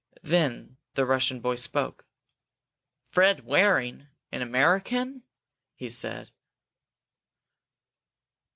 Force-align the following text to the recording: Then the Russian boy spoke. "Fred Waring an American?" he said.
Then 0.23 0.77
the 0.95 1.05
Russian 1.05 1.41
boy 1.41 1.57
spoke. 1.57 2.07
"Fred 3.11 3.41
Waring 3.41 4.07
an 4.31 4.41
American?" 4.41 5.21
he 5.75 5.89
said. 5.89 6.31